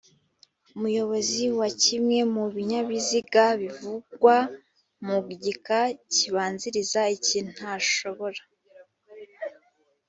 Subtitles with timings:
[0.75, 4.35] umuyobozi wa kimwe mu binyabiziga bivugwa
[5.05, 5.79] mu gika
[6.13, 8.41] kibanziriza iki ntashobora